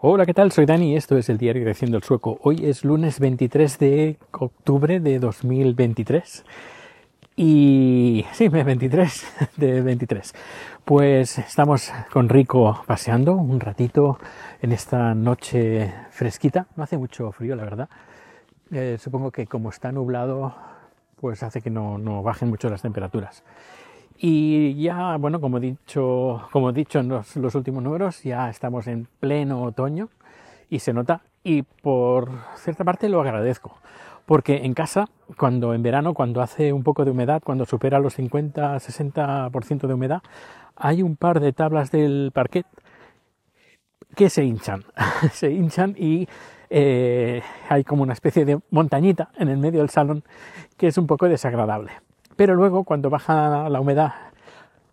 [0.00, 0.52] Hola, ¿qué tal?
[0.52, 2.38] Soy Dani y esto es el diario Creciendo el Sueco.
[2.44, 6.44] Hoy es lunes 23 de octubre de 2023.
[7.34, 9.26] Y sí, 23
[9.56, 10.34] de 23.
[10.84, 14.20] Pues estamos con Rico paseando un ratito
[14.62, 16.68] en esta noche fresquita.
[16.76, 17.88] No hace mucho frío, la verdad.
[18.70, 20.54] Eh, supongo que como está nublado,
[21.20, 23.42] pues hace que no, no bajen mucho las temperaturas.
[24.20, 28.50] Y ya, bueno, como he dicho, como he dicho en los, los, últimos números, ya
[28.50, 30.08] estamos en pleno otoño
[30.68, 33.76] y se nota y por cierta parte lo agradezco.
[34.26, 38.18] Porque en casa, cuando en verano, cuando hace un poco de humedad, cuando supera los
[38.18, 40.22] 50-60% de humedad,
[40.74, 42.66] hay un par de tablas del parquet
[44.16, 44.84] que se hinchan,
[45.32, 46.28] se hinchan y
[46.70, 50.24] eh, hay como una especie de montañita en el medio del salón
[50.76, 51.92] que es un poco desagradable.
[52.38, 54.12] Pero luego, cuando baja la humedad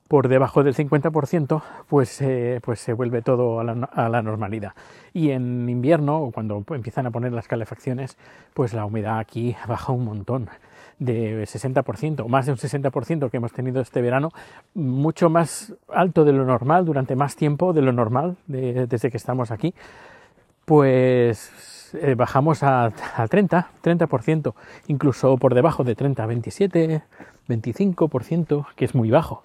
[0.08, 3.64] por debajo del 50%, pues, eh, pues se vuelve todo a
[4.10, 4.72] la, normalidad.
[5.14, 8.18] Y en invierno, cuando empiezan a poner las calefacciones,
[8.56, 10.50] pues la humedad aquí baja un montón,
[10.98, 14.32] de 60%, más de un 60% que hemos tenido este verano,
[14.74, 19.18] mucho más alto de lo normal, durante más tiempo de lo normal, de, desde que
[19.18, 19.76] estamos aquí,
[20.66, 22.86] pues eh, bajamos a,
[23.16, 24.54] a 30, 30%,
[24.88, 27.04] incluso por debajo de 30, 27,
[27.48, 29.44] 25%, que es muy bajo.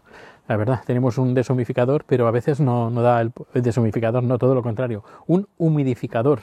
[0.49, 4.55] La verdad, tenemos un deshumificador, pero a veces no, no da el, el, no todo
[4.55, 6.43] lo contrario, un humidificador.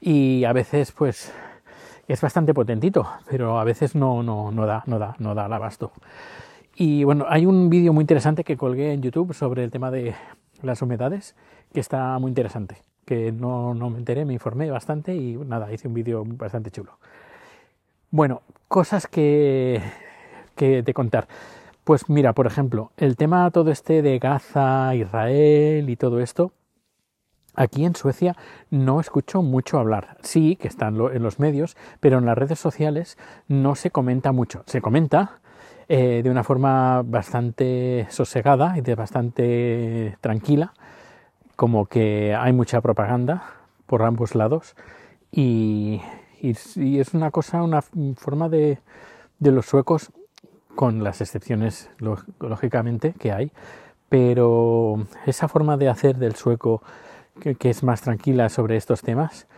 [0.00, 1.32] Y a veces, pues,
[2.08, 5.52] es bastante potentito, pero a veces no, no, no da, no da, no da el
[5.52, 5.92] abasto.
[6.74, 10.14] Y bueno, hay un vídeo muy interesante que colgué en YouTube sobre el tema de
[10.62, 11.36] las humedades,
[11.72, 15.88] que está muy interesante, que no, no me enteré, me informé bastante y nada, hice
[15.88, 16.98] un vídeo bastante chulo.
[18.10, 19.80] Bueno, cosas que,
[20.54, 21.26] que de contar.
[21.84, 26.52] Pues mira, por ejemplo, el tema todo este de Gaza, Israel y todo esto,
[27.54, 28.36] aquí en Suecia
[28.68, 30.18] no escucho mucho hablar.
[30.20, 34.64] Sí, que están en los medios, pero en las redes sociales no se comenta mucho.
[34.66, 35.40] Se comenta
[35.88, 40.74] eh, de una forma bastante sosegada y de bastante tranquila,
[41.58, 43.42] como que hay mucha propaganda
[43.86, 44.76] por ambos lados
[45.32, 46.00] y,
[46.40, 48.78] es una cosa, una forma de,
[49.40, 50.12] de los suecos
[50.76, 51.90] con las excepciones
[52.38, 53.50] lógicamente que hay,
[54.08, 56.80] pero esa forma de hacer del sueco
[57.40, 59.48] que, que es más tranquila sobre estos temas,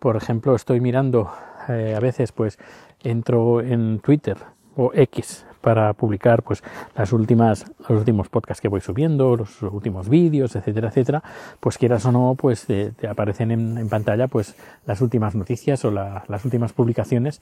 [0.00, 1.30] por ejemplo, estoy mirando
[1.68, 2.58] eh, a veces, pues
[3.04, 4.36] entro en Twitter
[4.74, 6.62] o X para publicar pues
[6.94, 11.24] las últimas los últimos podcasts que voy subiendo los últimos vídeos etcétera etcétera
[11.58, 14.54] pues quieras o no pues te, te aparecen en, en, pantalla pues
[14.86, 17.40] las últimas noticias o la, las últimas publicaciones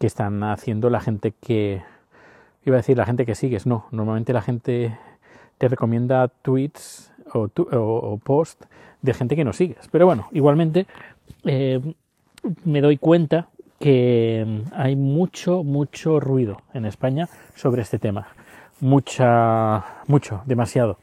[0.00, 1.80] que están haciendo la gente que
[2.66, 4.98] iba a decir la gente que sigues, no, normalmente la gente
[5.58, 8.66] te recomienda tweets o, tu, o, o posts
[9.00, 9.86] de gente que no sigues.
[9.92, 10.88] Pero bueno, igualmente
[11.44, 11.80] eh,
[12.64, 13.48] me doy cuenta
[13.80, 18.28] que hay mucho, mucho ruido en España sobre este tema.
[18.80, 20.98] Mucha, mucho, demasiado.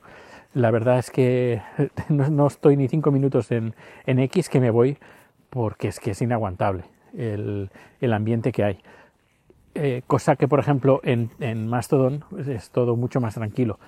[0.54, 1.62] La verdad es que
[2.10, 3.74] no, no estoy ni cinco minutos en,
[4.06, 4.98] en, X que me voy
[5.50, 6.84] porque es que es inaguantable
[7.18, 8.80] el, el ambiente que hay.
[9.74, 13.80] Eh, cosa que, por ejemplo, en, en Mastodon es todo mucho más tranquilo.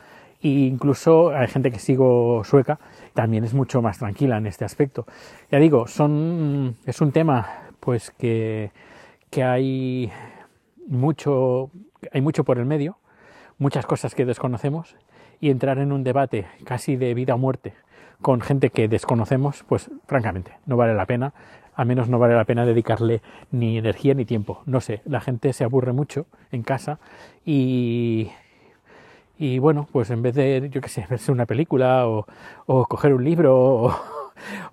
[0.41, 2.79] E incluso hay gente que sigo sueca,
[3.13, 5.05] también es mucho más tranquila en este aspecto.
[5.51, 8.71] Ya digo, son, es un tema pues que,
[9.29, 10.11] que hay
[10.87, 11.71] mucho,
[12.11, 12.97] hay mucho por el medio,
[13.57, 14.95] muchas cosas que desconocemos,
[15.41, 17.73] y entrar en un debate casi de vida o muerte
[18.21, 21.33] con gente que desconocemos, pues francamente, no vale la pena
[21.79, 24.63] al menos no vale la pena dedicarle ni energía ni tiempo.
[24.65, 26.99] No sé, la gente se aburre mucho en casa
[27.45, 28.31] y,
[29.37, 32.25] y bueno, pues en vez de, yo qué sé, verse una película o,
[32.65, 33.95] o coger un libro o,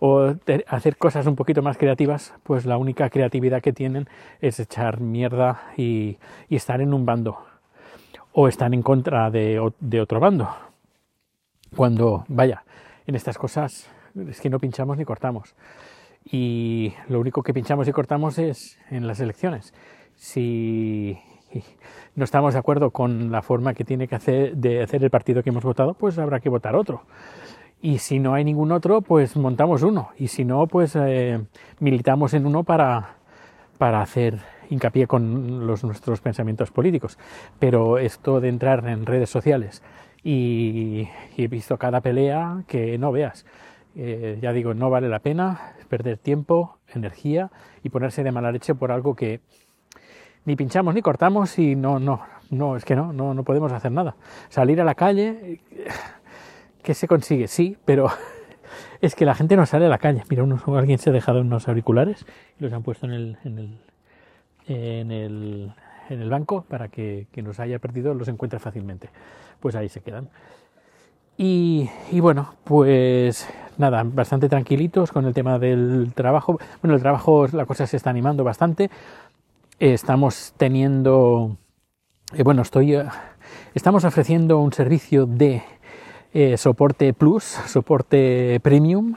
[0.01, 0.35] o
[0.67, 4.09] hacer cosas un poquito más creativas, pues la única creatividad que tienen
[4.41, 6.19] es echar mierda y,
[6.49, 7.39] estar en un bando
[8.33, 10.49] o estar en contra de, de otro bando.
[11.75, 12.65] Cuando, vaya,
[13.07, 13.91] en estas cosas
[14.29, 15.55] es que no pinchamos ni cortamos
[16.31, 19.73] y lo único que pinchamos y cortamos es en las elecciones.
[20.17, 21.19] Si
[22.15, 25.43] no estamos de acuerdo con la forma que tiene que hacer de hacer el partido
[25.43, 27.03] que hemos votado, pues habrá que votar otro.
[27.81, 30.11] Y si no hay ningún otro, pues montamos uno.
[30.19, 31.41] Y si no, pues eh,
[31.79, 33.17] militamos en uno para,
[33.79, 34.41] para hacer
[34.71, 37.19] hincapié con los, nuestros pensamientos políticos.
[37.59, 39.83] Pero esto de entrar en redes sociales
[40.25, 43.45] y, y he visto cada pelea que no veas.
[43.99, 47.51] Eh, ya digo, no vale la pena perder tiempo, energía
[47.83, 49.41] y ponerse de mala leche por algo que
[50.45, 52.21] ni pinchamos ni cortamos y no, no,
[52.51, 54.17] no, es que no, no, no podemos hacer nada.
[54.51, 55.61] Salir a la calle,
[56.87, 57.49] ¿qué se consigue?
[57.49, 58.07] Sí, pero
[59.01, 60.23] es que la gente no sale a la calle.
[60.31, 62.25] Mira, alguien se ha dejado unos auriculares
[62.61, 63.79] y los han puesto en el, en el,
[64.69, 65.73] en el,
[66.09, 69.11] en el banco para que quien los haya perdido los encuentre fácilmente.
[69.59, 70.29] Pues ahí se quedan.
[71.37, 73.49] Y, y, bueno, pues
[73.79, 76.61] nada, bastante tranquilitos con el tema del trabajo.
[76.83, 78.91] Bueno, el trabajo, la cosa se está animando bastante.
[79.81, 81.57] Estamos teniendo,
[82.33, 83.05] eh, bueno, estoy, eh,
[83.75, 85.65] estamos ofreciendo un servicio de
[86.39, 89.15] eh, soporte plus, soporte premium,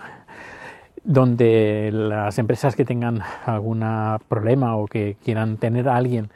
[1.03, 3.83] donde las empresas que tengan algún
[4.29, 6.29] problema o que quieran tener a alguien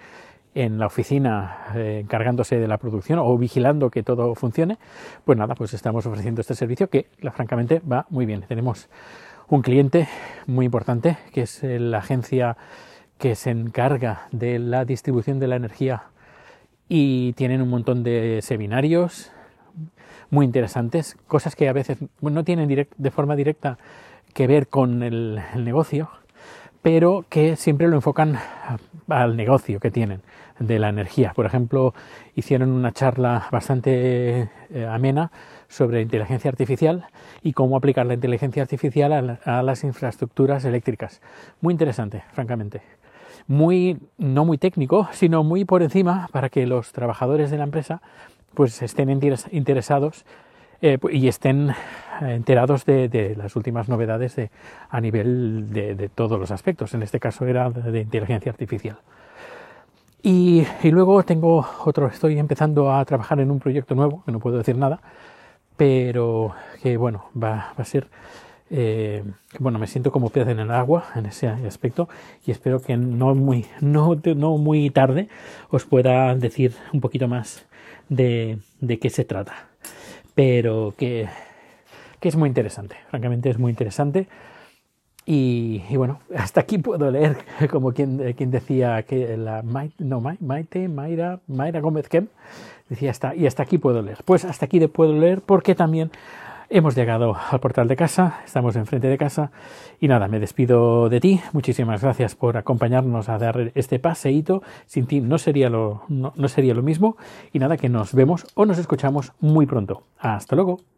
[0.56, 4.78] en la oficina eh, encargándose de la producción o vigilando que todo funcione,
[5.24, 8.42] pues nada, pues estamos ofreciendo este servicio que francamente va muy bien.
[8.42, 8.90] Tenemos
[9.48, 10.10] un cliente
[10.48, 12.58] muy importante que es la agencia
[13.18, 16.08] que se encarga de la distribución de la energía
[16.90, 19.32] y tienen un montón de seminarios
[20.30, 23.78] muy interesantes, cosas que a veces no tienen de forma directa
[24.34, 26.10] que ver con el negocio,
[26.82, 28.38] pero que siempre lo enfocan
[29.08, 30.22] al negocio que tienen
[30.60, 31.34] de la energía.
[31.34, 31.94] Por ejemplo,
[32.36, 35.32] hicieron una charla bastante eh, amena
[35.68, 37.06] sobre inteligencia artificial
[37.42, 41.22] y cómo aplicar la inteligencia artificial a, las infraestructuras eléctricas.
[41.62, 42.82] Muy interesante, francamente.
[43.48, 48.02] Muy, no muy técnico, sino muy por encima para que los trabajadores de la empresa
[48.54, 49.10] pues estén
[49.52, 50.26] interesados
[50.82, 51.74] eh, y estén
[52.22, 54.36] enterados de, las últimas novedades
[54.90, 56.94] a nivel de, todos los aspectos.
[56.94, 58.98] En este caso era de inteligencia artificial.
[60.26, 64.58] Y, luego tengo otro, estoy empezando a trabajar en un proyecto nuevo, que no puedo
[64.58, 65.02] decir nada,
[65.76, 68.08] pero que bueno, va, a ser,
[68.70, 69.22] eh,
[69.60, 72.08] bueno, me siento como pez en el agua en ese aspecto
[72.46, 75.28] y espero que no muy, no, no muy tarde
[75.70, 77.66] os pueda decir un poquito más
[78.16, 79.68] de, de qué se trata.
[80.36, 81.28] Pero que,
[82.20, 84.28] que es muy interesante, francamente es muy interesante.
[85.26, 87.38] Y, bueno, hasta aquí puedo leer,
[87.72, 92.28] como quien, eh, quien decía que la Maite, no, Maite, Mayra, Mayra Gómez Kem,
[92.90, 94.20] decía hasta, y hasta aquí puedo leer.
[94.26, 96.12] Pues hasta aquí puedo leer porque también
[96.70, 99.52] hemos llegado al portal de casa, estamos enfrente de casa
[100.00, 101.42] y nada, me despido de ti.
[101.52, 104.64] Muchísimas gracias por acompañarnos a dar este paseíto.
[104.86, 107.18] Sin ti no sería lo, no sería lo mismo
[107.52, 110.04] y nada, que nos vemos o nos escuchamos muy pronto.
[110.20, 110.93] Hasta luego.